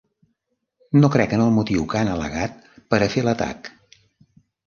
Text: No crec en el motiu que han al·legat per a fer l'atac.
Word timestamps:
No 1.01 1.09
crec 1.15 1.35
en 1.37 1.43
el 1.43 1.51
motiu 1.57 1.83
que 1.91 1.99
han 1.99 2.09
al·legat 2.13 2.57
per 2.93 3.01
a 3.01 3.09
fer 3.17 3.25
l'atac. 3.27 3.69